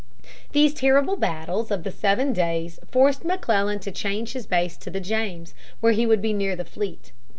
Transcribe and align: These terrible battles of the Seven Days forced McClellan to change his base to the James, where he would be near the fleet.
These 0.51 0.73
terrible 0.73 1.15
battles 1.15 1.69
of 1.69 1.83
the 1.83 1.91
Seven 1.91 2.33
Days 2.33 2.79
forced 2.89 3.23
McClellan 3.23 3.77
to 3.81 3.91
change 3.91 4.33
his 4.33 4.47
base 4.47 4.75
to 4.77 4.89
the 4.89 4.99
James, 4.99 5.53
where 5.79 5.93
he 5.93 6.07
would 6.07 6.23
be 6.23 6.33
near 6.33 6.55
the 6.55 6.65
fleet. 6.65 7.11